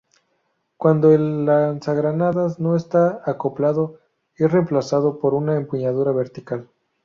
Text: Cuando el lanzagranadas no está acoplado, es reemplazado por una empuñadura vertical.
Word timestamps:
Cuando 0.77 1.11
el 1.13 1.45
lanzagranadas 1.45 2.59
no 2.59 2.75
está 2.75 3.21
acoplado, 3.23 3.99
es 4.35 4.51
reemplazado 4.51 5.19
por 5.19 5.35
una 5.35 5.55
empuñadura 5.57 6.11
vertical. 6.11 6.71